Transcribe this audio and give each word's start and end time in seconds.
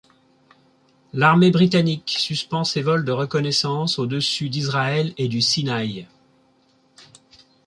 L'armée 1.13 1.51
britannique 1.51 2.15
suspend 2.19 2.63
ses 2.63 2.81
vols 2.81 3.05
de 3.05 3.11
reconnaissance 3.11 3.99
au-dessus 3.99 4.49
d'Israël 4.49 5.13
et 5.19 5.27
du 5.27 5.41
Sinaï. 5.41 6.07